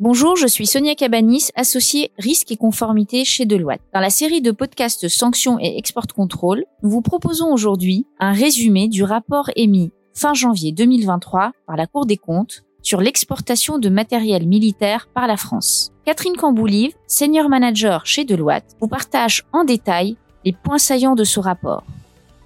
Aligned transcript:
Bonjour, 0.00 0.36
je 0.36 0.46
suis 0.46 0.68
Sonia 0.68 0.94
Cabanis, 0.94 1.48
associée 1.56 2.12
risque 2.18 2.52
et 2.52 2.56
conformité 2.56 3.24
chez 3.24 3.46
Deloitte. 3.46 3.80
Dans 3.92 3.98
la 3.98 4.10
série 4.10 4.40
de 4.40 4.52
podcasts 4.52 5.08
Sanctions 5.08 5.58
et 5.58 5.76
Export 5.76 6.06
Control, 6.06 6.64
nous 6.84 6.90
vous 6.90 7.02
proposons 7.02 7.52
aujourd'hui 7.52 8.06
un 8.20 8.30
résumé 8.30 8.86
du 8.86 9.02
rapport 9.02 9.50
émis 9.56 9.90
fin 10.14 10.34
janvier 10.34 10.70
2023 10.70 11.50
par 11.66 11.76
la 11.76 11.88
Cour 11.88 12.06
des 12.06 12.16
comptes 12.16 12.62
sur 12.80 13.00
l'exportation 13.00 13.80
de 13.80 13.88
matériel 13.88 14.46
militaire 14.46 15.08
par 15.12 15.26
la 15.26 15.36
France. 15.36 15.90
Catherine 16.04 16.36
Camboulive, 16.36 16.94
senior 17.08 17.48
manager 17.48 18.06
chez 18.06 18.24
Deloitte, 18.24 18.76
vous 18.80 18.86
partage 18.86 19.46
en 19.52 19.64
détail 19.64 20.16
les 20.44 20.52
points 20.52 20.78
saillants 20.78 21.16
de 21.16 21.24
ce 21.24 21.40
rapport 21.40 21.82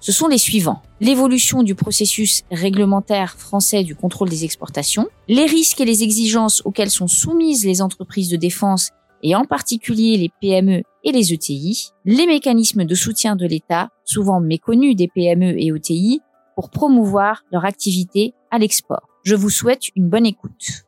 ce 0.03 0.11
sont 0.11 0.27
les 0.27 0.37
suivants. 0.37 0.81
L'évolution 0.99 1.63
du 1.63 1.75
processus 1.75 2.43
réglementaire 2.51 3.37
français 3.37 3.85
du 3.85 3.95
contrôle 3.95 4.27
des 4.27 4.43
exportations, 4.43 5.07
les 5.29 5.45
risques 5.45 5.79
et 5.79 5.85
les 5.85 6.03
exigences 6.03 6.61
auxquels 6.65 6.89
sont 6.89 7.07
soumises 7.07 7.65
les 7.65 7.81
entreprises 7.81 8.27
de 8.27 8.35
défense 8.35 8.89
et 9.21 9.33
en 9.33 9.45
particulier 9.45 10.17
les 10.17 10.29
PME 10.41 10.83
et 11.05 11.11
les 11.13 11.31
ETI, 11.31 11.91
les 12.03 12.27
mécanismes 12.27 12.83
de 12.83 12.95
soutien 12.95 13.37
de 13.37 13.47
l'État, 13.47 13.91
souvent 14.03 14.41
méconnus 14.41 14.97
des 14.97 15.07
PME 15.07 15.57
et 15.57 15.67
ETI, 15.67 16.19
pour 16.57 16.69
promouvoir 16.69 17.45
leur 17.53 17.63
activité 17.63 18.33
à 18.51 18.57
l'export. 18.57 19.07
Je 19.23 19.35
vous 19.35 19.49
souhaite 19.49 19.83
une 19.95 20.09
bonne 20.09 20.25
écoute. 20.25 20.83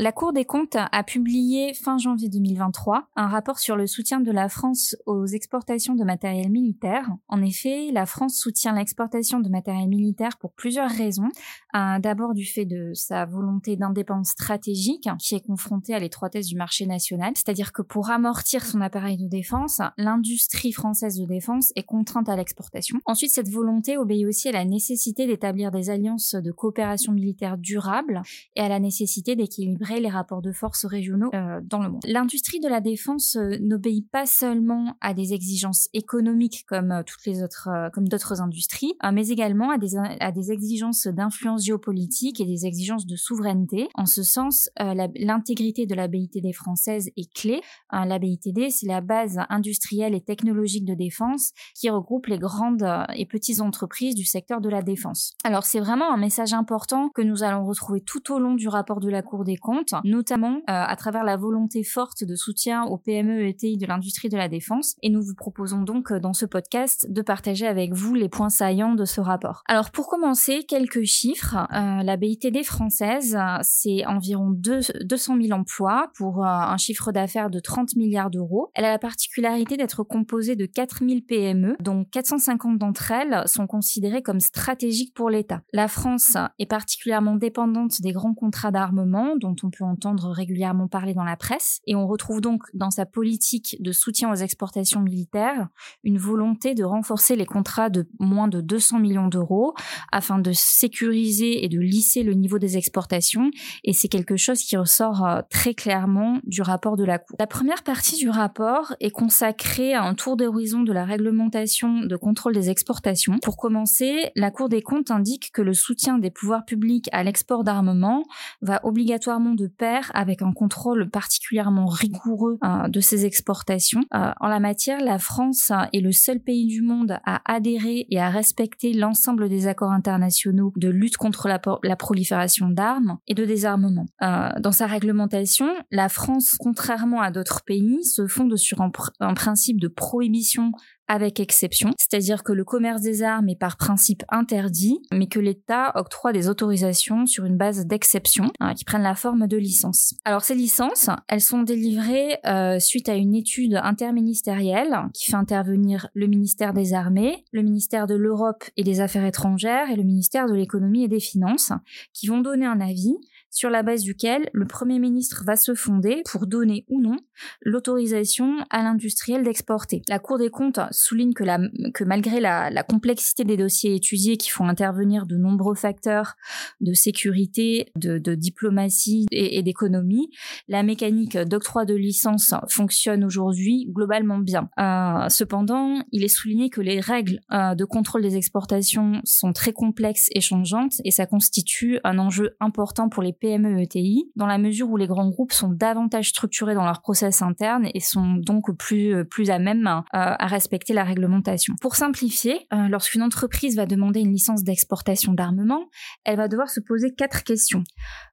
La 0.00 0.12
Cour 0.12 0.32
des 0.32 0.44
comptes 0.44 0.76
a 0.76 1.02
publié 1.02 1.74
fin 1.74 1.98
janvier 1.98 2.28
2023 2.28 3.08
un 3.16 3.26
rapport 3.26 3.58
sur 3.58 3.74
le 3.74 3.88
soutien 3.88 4.20
de 4.20 4.30
la 4.30 4.48
France 4.48 4.94
aux 5.06 5.26
exportations 5.26 5.96
de 5.96 6.04
matériel 6.04 6.52
militaire. 6.52 7.10
En 7.26 7.42
effet, 7.42 7.90
la 7.92 8.06
France 8.06 8.36
soutient 8.36 8.76
l'exportation 8.76 9.40
de 9.40 9.48
matériel 9.48 9.88
militaire 9.88 10.38
pour 10.38 10.52
plusieurs 10.52 10.88
raisons. 10.88 11.30
Euh, 11.74 11.98
d'abord 11.98 12.34
du 12.34 12.44
fait 12.44 12.64
de 12.64 12.92
sa 12.94 13.24
volonté 13.24 13.74
d'indépendance 13.74 14.28
stratégique 14.28 15.08
qui 15.18 15.34
est 15.34 15.44
confrontée 15.44 15.94
à 15.94 15.98
l'étroitesse 15.98 16.46
du 16.46 16.54
marché 16.54 16.86
national, 16.86 17.32
c'est-à-dire 17.34 17.72
que 17.72 17.82
pour 17.82 18.10
amortir 18.10 18.64
son 18.64 18.80
appareil 18.80 19.16
de 19.16 19.26
défense, 19.26 19.80
l'industrie 19.96 20.70
française 20.70 21.16
de 21.16 21.24
défense 21.24 21.72
est 21.74 21.82
contrainte 21.82 22.28
à 22.28 22.36
l'exportation. 22.36 23.00
Ensuite, 23.04 23.32
cette 23.32 23.48
volonté 23.48 23.98
obéit 23.98 24.26
aussi 24.28 24.48
à 24.48 24.52
la 24.52 24.64
nécessité 24.64 25.26
d'établir 25.26 25.72
des 25.72 25.90
alliances 25.90 26.36
de 26.36 26.52
coopération 26.52 27.10
militaire 27.10 27.58
durables 27.58 28.22
et 28.54 28.60
à 28.60 28.68
la 28.68 28.78
nécessité 28.78 29.34
d'équilibrer 29.34 29.87
les 29.96 30.08
rapports 30.08 30.42
de 30.42 30.52
force 30.52 30.84
régionaux 30.84 31.30
euh, 31.34 31.60
dans 31.62 31.82
le 31.82 31.88
monde. 31.90 32.02
L'industrie 32.06 32.60
de 32.60 32.68
la 32.68 32.80
défense 32.80 33.36
euh, 33.36 33.56
n'obéit 33.60 34.08
pas 34.10 34.26
seulement 34.26 34.96
à 35.00 35.14
des 35.14 35.32
exigences 35.32 35.88
économiques 35.94 36.64
comme 36.66 36.92
euh, 36.92 37.02
toutes 37.02 37.24
les 37.26 37.42
autres, 37.42 37.68
comme 37.92 38.08
d'autres 38.08 38.40
industries, 38.40 38.94
mais 39.12 39.28
également 39.28 39.70
à 39.70 39.78
des, 39.78 39.96
à 40.20 40.32
des 40.32 40.52
exigences 40.52 41.06
d'influence 41.06 41.64
géopolitique 41.64 42.40
et 42.40 42.44
des 42.44 42.66
exigences 42.66 43.06
de 43.06 43.16
souveraineté. 43.16 43.88
En 43.94 44.06
ce 44.06 44.22
sens, 44.22 44.68
l'intégrité 44.78 45.86
de 45.86 45.94
la 45.94 46.08
BITD 46.08 46.52
française 46.52 47.10
est 47.16 47.32
clé. 47.32 47.60
la 47.92 48.18
BITD, 48.18 48.70
c'est 48.70 48.86
la 48.86 49.00
base 49.00 49.38
industrielle 49.48 50.14
et 50.14 50.20
technologique 50.20 50.84
de 50.84 50.94
défense 50.94 51.52
qui 51.74 51.90
regroupe 51.90 52.26
les 52.26 52.38
grandes 52.38 52.86
et 53.14 53.26
petites 53.26 53.60
entreprises 53.60 54.14
du 54.14 54.24
secteur 54.24 54.60
de 54.60 54.68
la 54.68 54.82
défense. 54.82 55.34
Alors 55.44 55.64
c'est 55.64 55.80
vraiment 55.80 56.12
un 56.12 56.18
message 56.18 56.52
important 56.52 57.08
que 57.08 57.22
nous 57.22 57.42
allons 57.42 57.64
retrouver 57.64 58.00
tout 58.00 58.32
au 58.32 58.38
long 58.38 58.54
du 58.54 58.68
rapport 58.68 59.00
de 59.00 59.08
la 59.08 59.22
Cour 59.22 59.44
des 59.44 59.56
comptes 59.56 59.77
notamment 60.04 60.56
euh, 60.56 60.60
à 60.66 60.96
travers 60.96 61.24
la 61.24 61.36
volonté 61.36 61.82
forte 61.82 62.24
de 62.24 62.34
soutien 62.36 62.84
aux 62.84 62.98
PME 62.98 63.46
et 63.46 63.54
TI 63.54 63.76
de 63.76 63.86
l'industrie 63.86 64.28
de 64.28 64.36
la 64.36 64.48
défense. 64.48 64.94
Et 65.02 65.10
nous 65.10 65.22
vous 65.22 65.34
proposons 65.34 65.82
donc 65.82 66.12
euh, 66.12 66.20
dans 66.20 66.32
ce 66.32 66.46
podcast 66.46 67.06
de 67.10 67.22
partager 67.22 67.66
avec 67.66 67.92
vous 67.92 68.14
les 68.14 68.28
points 68.28 68.48
saillants 68.48 68.94
de 68.94 69.04
ce 69.04 69.20
rapport. 69.20 69.62
Alors 69.66 69.90
pour 69.90 70.08
commencer, 70.08 70.64
quelques 70.64 71.04
chiffres. 71.04 71.56
Euh, 71.72 72.02
la 72.02 72.16
BITD 72.16 72.62
française, 72.64 73.38
c'est 73.62 74.06
environ 74.06 74.50
200 74.50 75.36
000 75.40 75.58
emplois 75.58 76.10
pour 76.16 76.44
un 76.44 76.76
chiffre 76.76 77.12
d'affaires 77.12 77.50
de 77.50 77.60
30 77.60 77.96
milliards 77.96 78.30
d'euros. 78.30 78.70
Elle 78.74 78.84
a 78.84 78.90
la 78.90 78.98
particularité 78.98 79.76
d'être 79.76 80.02
composée 80.02 80.56
de 80.56 80.66
4000 80.66 81.24
PME, 81.24 81.76
dont 81.80 82.04
450 82.04 82.78
d'entre 82.78 83.10
elles 83.10 83.42
sont 83.46 83.66
considérées 83.66 84.22
comme 84.22 84.40
stratégiques 84.40 85.14
pour 85.14 85.30
l'État. 85.30 85.62
La 85.72 85.88
France 85.88 86.36
est 86.58 86.66
particulièrement 86.66 87.36
dépendante 87.36 88.00
des 88.00 88.12
grands 88.12 88.34
contrats 88.34 88.70
d'armement 88.70 89.36
dont 89.36 89.56
on 89.62 89.67
peut 89.70 89.84
entendre 89.84 90.30
régulièrement 90.30 90.88
parler 90.88 91.14
dans 91.14 91.24
la 91.24 91.36
presse. 91.36 91.80
Et 91.86 91.94
on 91.94 92.06
retrouve 92.06 92.40
donc 92.40 92.62
dans 92.74 92.90
sa 92.90 93.06
politique 93.06 93.76
de 93.80 93.92
soutien 93.92 94.30
aux 94.30 94.36
exportations 94.36 95.00
militaires 95.00 95.68
une 96.04 96.18
volonté 96.18 96.74
de 96.74 96.84
renforcer 96.84 97.36
les 97.36 97.46
contrats 97.46 97.90
de 97.90 98.08
moins 98.18 98.48
de 98.48 98.60
200 98.60 98.98
millions 98.98 99.28
d'euros 99.28 99.74
afin 100.12 100.38
de 100.38 100.52
sécuriser 100.52 101.64
et 101.64 101.68
de 101.68 101.78
lisser 101.78 102.22
le 102.22 102.34
niveau 102.34 102.58
des 102.58 102.76
exportations. 102.76 103.50
Et 103.84 103.92
c'est 103.92 104.08
quelque 104.08 104.36
chose 104.36 104.60
qui 104.60 104.76
ressort 104.76 105.24
euh, 105.24 105.40
très 105.50 105.74
clairement 105.74 106.38
du 106.44 106.62
rapport 106.62 106.96
de 106.96 107.04
la 107.04 107.18
Cour. 107.18 107.36
La 107.38 107.46
première 107.46 107.82
partie 107.82 108.16
du 108.16 108.28
rapport 108.28 108.94
est 109.00 109.10
consacrée 109.10 109.94
à 109.94 110.02
un 110.02 110.14
tour 110.14 110.36
d'horizon 110.36 110.82
de 110.82 110.92
la 110.92 111.04
réglementation 111.04 112.00
de 112.00 112.16
contrôle 112.16 112.54
des 112.54 112.70
exportations. 112.70 113.38
Pour 113.38 113.56
commencer, 113.56 114.30
la 114.36 114.50
Cour 114.50 114.68
des 114.68 114.82
comptes 114.82 115.10
indique 115.10 115.50
que 115.52 115.62
le 115.62 115.74
soutien 115.74 116.18
des 116.18 116.30
pouvoirs 116.30 116.64
publics 116.64 117.08
à 117.12 117.22
l'export 117.22 117.64
d'armement 117.64 118.24
va 118.62 118.80
obligatoirement 118.84 119.47
de 119.54 119.66
pair 119.66 120.10
avec 120.14 120.42
un 120.42 120.52
contrôle 120.52 121.10
particulièrement 121.10 121.86
rigoureux 121.86 122.58
euh, 122.64 122.88
de 122.88 123.00
ses 123.00 123.24
exportations. 123.24 124.02
Euh, 124.14 124.32
en 124.40 124.48
la 124.48 124.60
matière, 124.60 125.00
la 125.00 125.18
France 125.18 125.70
est 125.92 126.00
le 126.00 126.12
seul 126.12 126.40
pays 126.40 126.66
du 126.66 126.82
monde 126.82 127.18
à 127.24 127.40
adhérer 127.44 128.06
et 128.10 128.20
à 128.20 128.30
respecter 128.30 128.92
l'ensemble 128.92 129.48
des 129.48 129.66
accords 129.66 129.92
internationaux 129.92 130.72
de 130.76 130.88
lutte 130.88 131.16
contre 131.16 131.48
la, 131.48 131.58
prolifération 131.96 132.68
d'armes 132.68 133.18
et 133.26 133.34
de 133.34 133.44
désarmement. 133.44 134.06
Euh, 134.22 134.48
dans 134.60 134.72
sa 134.72 134.86
réglementation, 134.86 135.68
la 135.90 136.08
France, 136.08 136.56
contrairement 136.58 137.20
à 137.20 137.30
d'autres 137.30 137.62
pays, 137.64 138.04
se 138.04 138.26
fonde 138.26 138.56
sur 138.56 138.80
un 138.80 139.34
principe 139.34 139.80
de 139.80 139.88
prohibition 139.88 140.72
avec 141.08 141.40
exception, 141.40 141.90
c'est-à-dire 141.98 142.42
que 142.44 142.52
le 142.52 142.64
commerce 142.64 143.00
des 143.00 143.22
armes 143.22 143.48
est 143.48 143.58
par 143.58 143.76
principe 143.76 144.22
interdit, 144.28 145.00
mais 145.12 145.26
que 145.26 145.40
l'État 145.40 145.92
octroie 145.94 146.32
des 146.32 146.48
autorisations 146.48 147.26
sur 147.26 147.44
une 147.44 147.56
base 147.56 147.86
d'exception 147.86 148.52
hein, 148.60 148.74
qui 148.74 148.84
prennent 148.84 149.02
la 149.02 149.14
forme 149.14 149.46
de 149.46 149.56
licences. 149.56 150.14
Alors 150.24 150.42
ces 150.42 150.54
licences, 150.54 151.08
elles 151.28 151.40
sont 151.40 151.62
délivrées 151.62 152.38
euh, 152.46 152.78
suite 152.78 153.08
à 153.08 153.14
une 153.14 153.34
étude 153.34 153.74
interministérielle 153.82 154.96
qui 155.14 155.30
fait 155.30 155.36
intervenir 155.36 156.08
le 156.14 156.26
ministère 156.26 156.72
des 156.72 156.94
Armées, 156.94 157.44
le 157.52 157.62
ministère 157.62 158.06
de 158.06 158.14
l'Europe 158.14 158.64
et 158.76 158.84
des 158.84 159.00
Affaires 159.00 159.24
étrangères 159.24 159.90
et 159.90 159.96
le 159.96 160.02
ministère 160.02 160.46
de 160.46 160.54
l'Économie 160.54 161.04
et 161.04 161.08
des 161.08 161.20
Finances, 161.20 161.72
qui 162.12 162.26
vont 162.26 162.40
donner 162.40 162.66
un 162.66 162.80
avis 162.80 163.16
sur 163.50 163.70
la 163.70 163.82
base 163.82 164.02
duquel 164.02 164.48
le 164.52 164.66
Premier 164.66 164.98
ministre 164.98 165.42
va 165.46 165.56
se 165.56 165.74
fonder 165.74 166.22
pour 166.30 166.46
donner 166.46 166.84
ou 166.88 167.00
non 167.00 167.16
l'autorisation 167.62 168.58
à 168.70 168.82
l'industriel 168.82 169.42
d'exporter. 169.42 170.02
La 170.08 170.18
Cour 170.18 170.38
des 170.38 170.50
comptes 170.50 170.80
souligne 170.90 171.32
que, 171.32 172.04
malgré 172.04 172.40
la, 172.40 172.82
complexité 172.82 173.44
des 173.44 173.56
dossiers 173.56 173.94
étudiés 173.94 174.36
qui 174.36 174.50
font 174.50 174.66
intervenir 174.66 175.26
de 175.26 175.36
nombreux 175.36 175.74
facteurs 175.74 176.34
de 176.80 176.94
sécurité, 176.94 177.92
de, 177.96 178.34
diplomatie 178.34 179.26
et, 179.30 179.58
et 179.58 179.62
d'économie, 179.62 180.30
la 180.68 180.82
mécanique 180.82 181.36
d'octroi 181.36 181.84
de 181.84 181.94
licence 181.94 182.54
fonctionne 182.68 183.24
aujourd'hui 183.24 183.86
globalement 183.90 184.38
bien. 184.38 184.70
Euh, 184.78 185.28
cependant, 185.28 186.02
il 186.12 186.24
est 186.24 186.28
souligné 186.28 186.70
que 186.70 186.80
les 186.80 187.00
règles 187.00 187.40
euh, 187.52 187.74
de 187.74 187.84
contrôle 187.84 188.22
des 188.22 188.36
exportations 188.36 189.20
sont 189.24 189.52
très 189.52 189.72
complexes 189.72 190.28
et 190.34 190.40
changeantes 190.40 190.94
et 191.04 191.10
ça 191.10 191.26
constitue 191.26 191.98
un 192.04 192.18
enjeu 192.18 192.56
important 192.60 193.08
pour 193.08 193.22
les 193.22 193.32
PME 193.40 193.80
ETI 193.80 194.30
dans 194.36 194.46
la 194.46 194.58
mesure 194.58 194.88
où 194.90 194.96
les 194.96 195.06
grands 195.06 195.28
groupes 195.28 195.52
sont 195.52 195.70
davantage 195.70 196.30
structurés 196.30 196.74
dans 196.74 196.84
leur 196.84 197.00
process 197.00 197.42
interne 197.42 197.88
et 197.94 198.00
sont 198.00 198.34
donc 198.34 198.76
plus, 198.76 199.24
plus 199.24 199.50
à 199.50 199.58
même 199.58 199.86
euh, 199.86 200.02
à 200.12 200.46
respecter 200.46 200.92
la 200.92 201.04
réglementation. 201.04 201.74
Pour 201.80 201.96
simplifier, 201.96 202.66
euh, 202.72 202.88
lorsqu'une 202.88 203.22
entreprise 203.22 203.76
va 203.76 203.86
demander 203.86 204.20
une 204.20 204.32
licence 204.32 204.64
d'exportation 204.64 205.32
d'armement, 205.32 205.88
elle 206.24 206.36
va 206.36 206.48
devoir 206.48 206.68
se 206.68 206.80
poser 206.80 207.14
quatre 207.14 207.44
questions. 207.44 207.84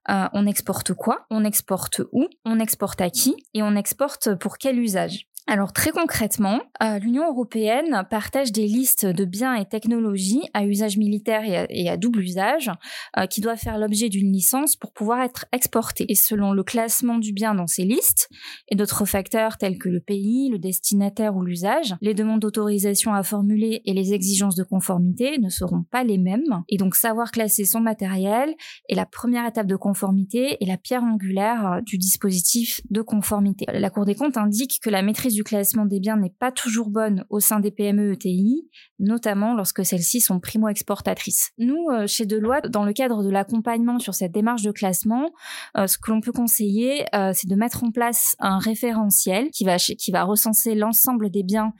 Euh, 0.08 0.28
on 0.32 0.46
exporte 0.46 0.92
quoi? 0.94 1.26
On 1.30 1.44
exporte 1.44 2.02
où? 2.12 2.26
On 2.44 2.58
exporte 2.58 3.00
à 3.00 3.10
qui? 3.10 3.34
Et 3.54 3.62
on 3.62 3.74
exporte 3.74 4.34
pour 4.36 4.58
quel 4.58 4.78
usage? 4.78 5.26
Alors 5.48 5.72
très 5.72 5.92
concrètement, 5.92 6.60
euh, 6.82 6.98
l'Union 6.98 7.24
européenne 7.30 8.04
partage 8.10 8.50
des 8.50 8.66
listes 8.66 9.06
de 9.06 9.24
biens 9.24 9.54
et 9.54 9.64
technologies 9.64 10.42
à 10.54 10.66
usage 10.66 10.96
militaire 10.96 11.42
et 11.70 11.88
à, 11.88 11.96
double 11.96 12.20
usage 12.20 12.72
euh, 13.16 13.26
qui 13.26 13.40
doivent 13.40 13.58
faire 13.58 13.78
l'objet 13.78 14.08
d'une 14.08 14.32
licence 14.32 14.74
pour 14.74 14.92
pouvoir 14.92 15.20
être 15.20 15.46
exportés. 15.52 16.04
Et 16.08 16.16
selon 16.16 16.52
le 16.52 16.64
classement 16.64 17.18
du 17.18 17.32
bien 17.32 17.54
dans 17.54 17.68
ces 17.68 17.84
listes 17.84 18.28
et 18.68 18.74
d'autres 18.74 19.04
facteurs 19.04 19.56
tels 19.56 19.78
que 19.78 19.88
le 19.88 20.00
pays, 20.00 20.48
le 20.50 20.58
destinataire 20.58 21.36
ou 21.36 21.42
l'usage, 21.42 21.94
les 22.00 22.14
demandes 22.14 22.40
d'autorisation 22.40 23.14
à 23.14 23.22
formuler 23.22 23.82
et 23.84 23.94
les 23.94 24.14
exigences 24.14 24.56
de 24.56 24.64
conformité 24.64 25.38
ne 25.38 25.48
seront 25.48 25.84
pas 25.92 26.02
les 26.02 26.18
mêmes. 26.18 26.64
Et 26.68 26.76
donc 26.76 26.96
savoir 26.96 27.30
classer 27.30 27.64
son 27.64 27.80
matériel 27.80 28.52
est 28.88 28.96
la 28.96 29.06
première 29.06 29.46
étape 29.46 29.68
de 29.68 29.76
conformité 29.76 30.56
et 30.60 30.66
la 30.66 30.76
pierre 30.76 31.04
angulaire 31.04 31.66
euh, 31.66 31.80
du 31.82 31.98
dispositif 31.98 32.80
de 32.90 33.00
conformité. 33.00 33.64
La 33.72 33.90
Cour 33.90 34.06
des 34.06 34.16
comptes 34.16 34.36
indique 34.36 34.80
que 34.82 34.90
la 34.90 35.02
maîtrise 35.02 35.35
du 35.36 35.44
classement 35.44 35.84
des 35.84 36.00
biens 36.00 36.16
n'est 36.16 36.34
pas 36.38 36.50
toujours 36.50 36.88
bonne 36.88 37.26
au 37.28 37.40
sein 37.40 37.60
des 37.60 37.70
PME 37.70 38.12
ETI, 38.12 38.66
notamment 38.98 39.54
lorsque 39.54 39.84
celles-ci 39.84 40.22
sont 40.22 40.40
primo-exportatrices. 40.40 41.50
Nous, 41.58 41.88
euh, 41.92 42.06
chez 42.06 42.24
Deloitte, 42.24 42.68
dans 42.68 42.84
le 42.84 42.94
cadre 42.94 43.22
de 43.22 43.28
l'accompagnement 43.28 43.98
sur 43.98 44.14
cette 44.14 44.32
démarche 44.32 44.62
de 44.62 44.70
classement, 44.70 45.30
euh, 45.76 45.86
ce 45.86 45.98
que 45.98 46.10
l'on 46.10 46.22
peut 46.22 46.32
conseiller, 46.32 47.04
euh, 47.14 47.32
c'est 47.34 47.48
de 47.48 47.54
mettre 47.54 47.84
en 47.84 47.90
place 47.90 48.34
un 48.38 48.58
référentiel 48.58 49.50
qui 49.50 49.64
va, 49.64 49.76
qui 49.76 50.10
va 50.10 50.24
recenser 50.24 50.74
l'ensemble 50.74 51.30
des 51.30 51.42
biens 51.42 51.72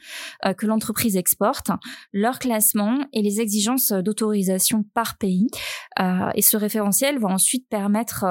que 0.58 0.66
l'entreprise 0.66 1.16
exporte, 1.16 1.70
leur 2.12 2.38
classement 2.38 2.98
et 3.12 3.22
les 3.22 3.40
exigences 3.40 3.92
d'autorisation 3.92 4.84
par 4.94 5.16
pays. 5.16 5.48
et 6.34 6.42
ce 6.42 6.56
référentiel 6.56 7.18
va 7.18 7.28
ensuite 7.28 7.68
permettre 7.68 8.24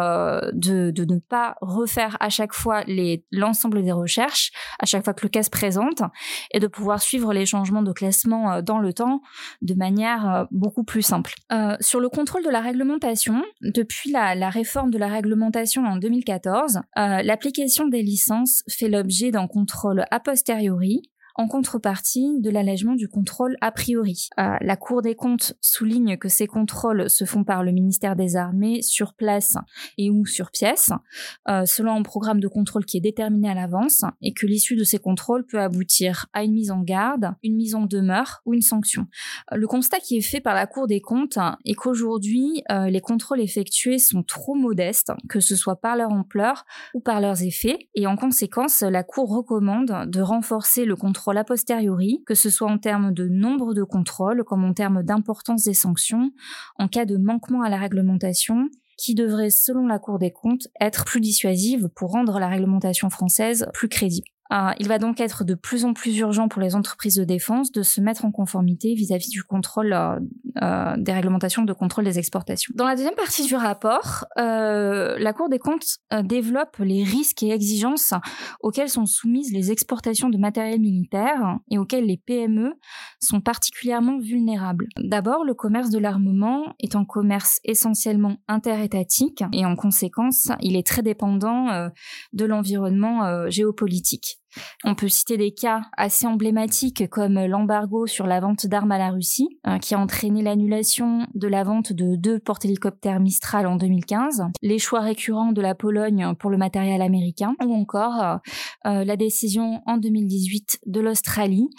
de, 0.53 0.91
de 0.91 1.05
ne 1.05 1.19
pas 1.19 1.55
refaire 1.61 2.17
à 2.19 2.29
chaque 2.29 2.53
fois 2.53 2.83
l'ensemble 3.31 3.83
des 3.83 3.91
recherches, 3.91 4.51
à 4.79 4.85
chaque 4.85 5.03
fois 5.03 5.14
le 5.23 5.29
cas 5.29 5.43
se 5.43 5.49
présente, 5.49 6.01
et 6.51 6.59
de 6.59 6.67
pouvoir 6.67 7.01
suivre 7.01 7.33
les 7.33 7.45
changements 7.45 7.83
de 7.83 7.91
classement 7.91 8.61
dans 8.61 8.79
le 8.79 8.93
temps 8.93 9.21
de 9.61 9.73
manière 9.73 10.47
beaucoup 10.51 10.83
plus 10.83 11.01
simple. 11.01 11.33
Euh, 11.51 11.75
sur 11.79 11.99
le 11.99 12.09
contrôle 12.09 12.43
de 12.43 12.49
la 12.49 12.61
réglementation, 12.61 13.43
depuis 13.61 14.11
la, 14.11 14.35
la 14.35 14.49
réforme 14.49 14.91
de 14.91 14.97
la 14.97 15.07
réglementation 15.07 15.83
en 15.85 15.97
2014, 15.97 16.81
euh, 16.97 17.21
l'application 17.21 17.87
des 17.87 18.01
licences 18.01 18.63
fait 18.69 18.89
l'objet 18.89 19.31
d'un 19.31 19.47
contrôle 19.47 20.05
a 20.11 20.19
posteriori 20.19 21.03
en 21.35 21.47
contrepartie 21.47 22.39
de 22.39 22.49
l'allègement 22.49 22.95
du 22.95 23.09
contrôle 23.09 23.57
a 23.61 23.71
priori. 23.71 24.29
Euh, 24.39 24.55
la 24.61 24.77
Cour 24.77 25.01
des 25.01 25.15
comptes 25.15 25.53
souligne 25.61 26.17
que 26.17 26.29
ces 26.29 26.47
contrôles 26.47 27.09
se 27.09 27.25
font 27.25 27.43
par 27.43 27.63
le 27.63 27.71
ministère 27.71 28.15
des 28.15 28.37
Armées 28.37 28.81
sur 28.81 29.13
place 29.13 29.57
et 29.97 30.09
ou 30.09 30.25
sur 30.25 30.51
pièce, 30.51 30.91
euh, 31.49 31.65
selon 31.65 31.93
un 31.93 32.03
programme 32.03 32.39
de 32.39 32.47
contrôle 32.47 32.85
qui 32.85 32.97
est 32.97 33.01
déterminé 33.01 33.49
à 33.49 33.53
l'avance, 33.53 34.03
et 34.21 34.33
que 34.33 34.45
l'issue 34.45 34.75
de 34.75 34.83
ces 34.83 34.97
contrôles 34.97 35.45
peut 35.45 35.59
aboutir 35.59 36.27
à 36.33 36.43
une 36.43 36.53
mise 36.53 36.71
en 36.71 36.81
garde, 36.81 37.33
une 37.43 37.55
mise 37.55 37.75
en 37.75 37.85
demeure 37.85 38.41
ou 38.45 38.53
une 38.53 38.61
sanction. 38.61 39.07
Euh, 39.51 39.57
le 39.57 39.67
constat 39.67 39.99
qui 39.99 40.17
est 40.17 40.21
fait 40.21 40.41
par 40.41 40.55
la 40.55 40.67
Cour 40.67 40.87
des 40.87 41.01
comptes 41.01 41.37
est 41.65 41.73
qu'aujourd'hui, 41.73 42.63
les 42.69 43.01
contrôles 43.01 43.41
effectués 43.41 43.99
sont 43.99 44.23
trop 44.23 44.55
modestes, 44.55 45.11
que 45.29 45.39
ce 45.39 45.55
soit 45.55 45.75
par 45.77 45.95
leur 45.95 46.11
ampleur 46.11 46.65
ou 46.93 46.99
par 46.99 47.21
leurs 47.21 47.43
effets, 47.43 47.89
et 47.95 48.07
en 48.07 48.15
conséquence, 48.15 48.81
la 48.81 49.03
Cour 49.03 49.29
recommande 49.29 50.05
de 50.07 50.21
renforcer 50.21 50.85
le 50.85 50.95
contrôle 50.95 51.24
a 51.31 51.43
posteriori, 51.43 52.23
que 52.25 52.35
ce 52.35 52.49
soit 52.49 52.69
en 52.69 52.77
termes 52.77 53.13
de 53.13 53.27
nombre 53.27 53.73
de 53.73 53.83
contrôles 53.83 54.43
comme 54.43 54.63
en 54.63 54.73
termes 54.73 55.03
d'importance 55.03 55.63
des 55.63 55.73
sanctions, 55.73 56.31
en 56.77 56.87
cas 56.87 57.05
de 57.05 57.17
manquement 57.17 57.61
à 57.61 57.69
la 57.69 57.77
réglementation, 57.77 58.69
qui 58.97 59.15
devrait, 59.15 59.49
selon 59.49 59.87
la 59.87 59.99
Cour 59.99 60.19
des 60.19 60.31
comptes, 60.31 60.67
être 60.79 61.05
plus 61.05 61.21
dissuasive 61.21 61.89
pour 61.95 62.11
rendre 62.11 62.39
la 62.39 62.47
réglementation 62.47 63.09
française 63.09 63.67
plus 63.73 63.89
crédible. 63.89 64.27
Euh, 64.51 64.71
il 64.79 64.87
va 64.87 64.99
donc 64.99 65.19
être 65.19 65.43
de 65.43 65.55
plus 65.55 65.85
en 65.85 65.93
plus 65.93 66.17
urgent 66.19 66.47
pour 66.47 66.61
les 66.61 66.75
entreprises 66.75 67.15
de 67.15 67.23
défense 67.23 67.71
de 67.71 67.81
se 67.81 67.99
mettre 67.99 68.25
en 68.25 68.31
conformité 68.31 68.93
vis-à-vis 68.93 69.29
du 69.29 69.43
contrôle 69.43 69.93
euh, 69.93 70.19
euh, 70.61 70.95
des 70.97 71.13
réglementations 71.13 71.63
de 71.63 71.73
contrôle 71.73 72.03
des 72.03 72.19
exportations. 72.19 72.71
Dans 72.75 72.85
la 72.85 72.95
deuxième 72.95 73.15
partie 73.15 73.45
du 73.45 73.55
rapport, 73.55 74.25
la 74.37 75.33
Cour 75.33 75.49
des 75.49 75.59
comptes 75.59 75.97
développe 76.23 76.77
les 76.79 77.03
risques 77.03 77.43
et 77.43 77.51
exigences 77.51 78.13
auxquels 78.61 78.89
sont 78.89 79.05
soumises 79.05 79.51
les 79.51 79.71
exportations 79.71 80.29
de 80.29 80.37
matériel 80.37 80.79
militaire 80.79 81.57
et 81.69 81.77
auxquels 81.77 82.05
les 82.05 82.17
PME 82.17 82.73
sont 83.21 83.41
particulièrement 83.41 84.19
vulnérables. 84.19 84.87
D'abord, 84.97 85.43
le 85.43 85.53
commerce 85.53 85.89
de 85.89 85.99
l'armement 85.99 86.73
est 86.79 86.95
un 86.95 87.05
commerce 87.05 87.59
essentiellement 87.63 88.37
interétatique 88.47 89.43
et 89.51 89.65
en 89.65 89.75
conséquence, 89.75 90.49
il 90.61 90.75
est 90.75 90.87
très 90.87 91.01
dépendant 91.01 91.89
de 92.33 92.45
l'environnement 92.45 93.49
géopolitique. 93.49 94.39
On 94.83 94.95
peut 94.95 95.07
citer 95.07 95.37
des 95.37 95.51
cas 95.51 95.83
assez 95.97 96.27
emblématiques 96.27 97.09
comme 97.09 97.39
l'embargo 97.45 98.07
sur 98.07 98.27
la 98.27 98.39
vente 98.39 98.67
d'armes 98.67 98.91
à 98.91 98.97
la 98.97 99.09
Russie, 99.09 99.49
euh, 99.67 99.77
qui 99.77 99.95
a 99.95 99.99
entraîné 99.99 100.41
l'annulation 100.41 101.27
de 101.33 101.47
la 101.47 101.63
vente 101.63 101.93
de 101.93 102.15
deux 102.15 102.39
porte-hélicoptères 102.39 103.19
Mistral 103.19 103.67
en 103.67 103.75
2015, 103.75 104.43
les 104.61 104.79
choix 104.79 105.01
récurrents 105.01 105.51
de 105.51 105.61
la 105.61 105.75
Pologne 105.75 106.33
pour 106.39 106.49
le 106.49 106.57
matériel 106.57 107.01
américain, 107.01 107.55
ou 107.65 107.73
encore 107.73 108.21
euh, 108.21 108.35
euh, 108.85 109.03
la 109.03 109.15
décision 109.17 109.81
en 109.85 109.97
2018 109.97 110.79
de 110.85 110.99
l'Australie 110.99 111.69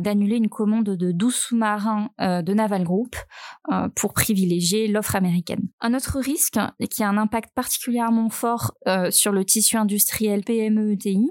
d'annuler 0.00 0.36
une 0.36 0.48
commande 0.48 0.84
de 0.96 1.12
12 1.12 1.34
sous-marins 1.34 2.10
de 2.18 2.54
Naval 2.54 2.84
Group 2.84 3.16
pour 3.96 4.12
privilégier 4.12 4.88
l'offre 4.88 5.16
américaine. 5.16 5.68
Un 5.80 5.94
autre 5.94 6.18
risque 6.20 6.58
qui 6.90 7.02
a 7.02 7.08
un 7.08 7.16
impact 7.16 7.50
particulièrement 7.54 8.28
fort 8.28 8.72
sur 9.10 9.32
le 9.32 9.44
tissu 9.44 9.76
industriel 9.76 10.44
PME-ETI 10.44 11.30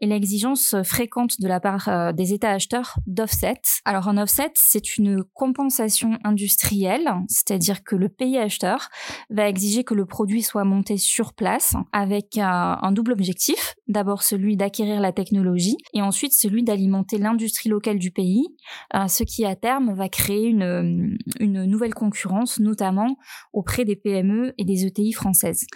est 0.00 0.06
l'exigence 0.06 0.39
fréquente 0.82 1.40
de 1.40 1.48
la 1.48 1.60
part 1.60 1.88
euh, 1.88 2.12
des 2.12 2.32
États 2.32 2.50
acheteurs 2.50 2.98
d'offset. 3.06 3.60
Alors 3.84 4.08
un 4.08 4.18
offset, 4.18 4.50
c'est 4.54 4.96
une 4.96 5.22
compensation 5.34 6.18
industrielle, 6.24 7.10
c'est-à-dire 7.28 7.82
que 7.84 7.96
le 7.96 8.08
pays 8.08 8.38
acheteur 8.38 8.88
va 9.30 9.48
exiger 9.48 9.84
que 9.84 9.94
le 9.94 10.06
produit 10.06 10.42
soit 10.42 10.64
monté 10.64 10.96
sur 10.96 11.34
place 11.34 11.74
avec 11.92 12.38
euh, 12.38 12.42
un 12.42 12.92
double 12.92 13.12
objectif. 13.12 13.74
D'abord 13.88 14.22
celui 14.22 14.56
d'acquérir 14.56 15.00
la 15.00 15.12
technologie 15.12 15.76
et 15.92 16.02
ensuite 16.02 16.32
celui 16.32 16.62
d'alimenter 16.62 17.18
l'industrie 17.18 17.68
locale 17.68 17.98
du 17.98 18.10
pays, 18.10 18.46
euh, 18.94 19.08
ce 19.08 19.24
qui 19.24 19.44
à 19.44 19.56
terme 19.56 19.94
va 19.94 20.08
créer 20.08 20.46
une, 20.46 21.18
une 21.38 21.64
nouvelle 21.64 21.94
concurrence, 21.94 22.60
notamment 22.60 23.16
auprès 23.52 23.84
des 23.84 23.96
PME 23.96 24.54
et 24.58 24.64
des 24.64 24.86
ETI 24.86 25.12
françaises. 25.12 25.66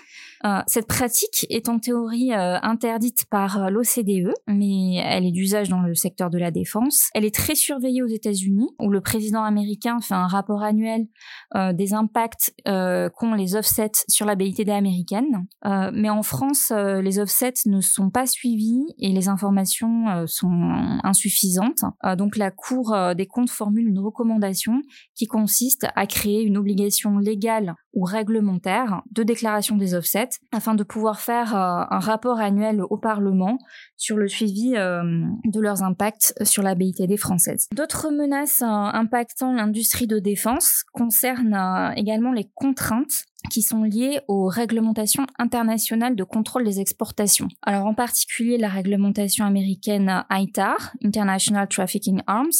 Cette 0.66 0.86
pratique 0.86 1.46
est 1.50 1.68
en 1.68 1.78
théorie 1.78 2.32
interdite 2.32 3.24
par 3.30 3.70
l'OCDE, 3.70 4.32
mais 4.46 4.96
elle 4.96 5.26
est 5.26 5.32
d'usage 5.32 5.68
dans 5.68 5.80
le 5.80 5.94
secteur 5.94 6.30
de 6.30 6.38
la 6.38 6.50
défense. 6.50 7.08
Elle 7.14 7.24
est 7.24 7.34
très 7.34 7.54
surveillée 7.54 8.02
aux 8.02 8.08
États-Unis, 8.08 8.68
où 8.78 8.90
le 8.90 9.00
président 9.00 9.42
américain 9.42 10.00
fait 10.00 10.14
un 10.14 10.26
rapport 10.26 10.62
annuel 10.62 11.06
euh, 11.54 11.72
des 11.72 11.94
impacts 11.94 12.54
euh, 12.68 13.08
qu'ont 13.10 13.34
les 13.34 13.56
offsets 13.56 14.04
sur 14.08 14.26
la 14.26 14.34
BITD 14.34 14.70
américaine. 14.70 15.46
Euh, 15.66 15.90
mais 15.92 16.10
en 16.10 16.22
France, 16.22 16.70
euh, 16.70 17.00
les 17.00 17.18
offsets 17.18 17.54
ne 17.66 17.80
sont 17.80 18.10
pas 18.10 18.26
suivis 18.26 18.84
et 18.98 19.10
les 19.10 19.28
informations 19.28 20.08
euh, 20.08 20.26
sont 20.26 20.98
insuffisantes. 21.02 21.84
donc 22.16 22.36
la 22.36 22.50
Cour 22.50 22.96
des 23.16 23.26
comptes 23.26 23.50
formule 23.50 23.88
une 23.88 23.98
recommandation 23.98 24.80
qui 25.14 25.26
consiste 25.26 25.86
à 25.96 26.06
créer 26.06 26.42
une 26.42 26.56
obligation 26.56 27.18
légale 27.18 27.74
ou 27.94 28.04
réglementaire 28.04 29.02
de 29.10 29.22
déclaration 29.22 29.76
des 29.76 29.94
offsets 29.94 30.40
afin 30.52 30.74
de 30.74 30.82
pouvoir 30.82 31.20
faire 31.20 31.54
un 31.54 31.98
rapport 31.98 32.40
annuel 32.40 32.82
au 32.82 32.96
Parlement 32.96 33.58
sur 33.96 34.16
le 34.16 34.28
suivi 34.28 34.74
euh, 34.76 35.02
de 35.44 35.60
leurs 35.60 35.82
impacts 35.82 36.34
sur 36.42 36.62
la 36.62 36.74
BITD 36.74 37.16
française. 37.16 37.68
D'autres 37.72 38.10
menaces 38.10 38.62
euh, 38.62 38.66
impactant 38.66 39.52
l'industrie 39.52 40.06
de 40.06 40.18
défense 40.18 40.84
concernent 40.92 41.54
euh, 41.54 41.90
également 41.96 42.32
les 42.32 42.50
contraintes 42.54 43.24
qui 43.50 43.62
sont 43.62 43.82
liées 43.82 44.20
aux 44.28 44.46
réglementations 44.46 45.26
internationales 45.38 46.16
de 46.16 46.24
contrôle 46.24 46.64
des 46.64 46.80
exportations. 46.80 47.48
Alors 47.62 47.86
en 47.86 47.94
particulier 47.94 48.58
la 48.58 48.68
réglementation 48.68 49.44
américaine 49.44 50.24
ITAR, 50.30 50.92
International 51.02 51.68
Trafficking 51.68 52.22
Arms, 52.26 52.50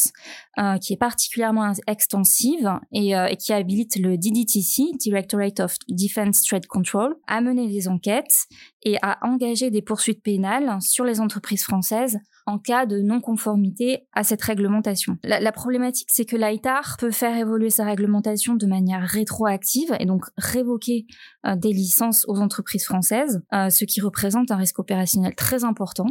euh, 0.58 0.78
qui 0.78 0.92
est 0.92 0.98
particulièrement 0.98 1.72
extensive 1.86 2.70
et, 2.92 3.16
euh, 3.16 3.26
et, 3.26 3.36
qui 3.36 3.52
habilite 3.52 3.96
le 3.96 4.16
DDTC, 4.16 4.96
Directorate 4.98 5.60
of 5.60 5.76
Defense 5.88 6.42
Trade 6.44 6.66
Control, 6.66 7.16
à 7.26 7.40
mener 7.40 7.68
des 7.68 7.88
enquêtes 7.88 8.46
et 8.82 8.96
à 9.02 9.18
engager 9.22 9.70
des 9.70 9.82
poursuites 9.82 10.22
pénales 10.22 10.78
sur 10.80 11.04
les 11.04 11.20
entreprises 11.20 11.62
françaises 11.62 12.18
en 12.46 12.58
cas 12.58 12.84
de 12.84 13.00
non-conformité 13.00 14.06
à 14.12 14.22
cette 14.22 14.42
réglementation. 14.42 15.16
La, 15.24 15.52
problématique, 15.52 16.08
c'est 16.10 16.24
que 16.24 16.36
l'ITAR 16.36 16.96
peut 16.98 17.10
faire 17.10 17.36
évoluer 17.36 17.70
sa 17.70 17.84
réglementation 17.84 18.54
de 18.54 18.66
manière 18.66 19.02
rétroactive 19.02 19.94
et 19.98 20.04
donc 20.04 20.24
révoquer 20.36 21.06
euh, 21.46 21.56
des 21.56 21.72
licences 21.72 22.24
aux 22.28 22.40
entreprises 22.40 22.84
françaises, 22.84 23.42
euh, 23.54 23.70
ce 23.70 23.84
qui 23.84 24.00
représente 24.00 24.50
un 24.50 24.56
risque 24.56 24.78
opérationnel 24.78 25.34
très 25.34 25.64
important. 25.64 26.06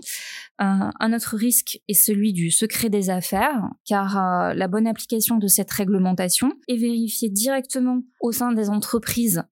Euh, 0.61 0.89
un 0.99 1.13
autre 1.13 1.35
risque 1.35 1.79
est 1.87 1.93
celui 1.93 2.33
du 2.33 2.49
secret 2.49 2.89
des 2.89 3.09
affaires, 3.09 3.61
car 3.85 4.53
la 4.55 4.67
bonne 4.67 4.87
application 4.87 5.37
de 5.37 5.47
cette 5.47 5.71
réglementation 5.71 6.51
est 6.67 6.77
vérifiée 6.77 7.29
directement 7.29 8.01
au 8.21 8.31
sein 8.31 8.51
des 8.53 8.69
entreprises 8.69 9.43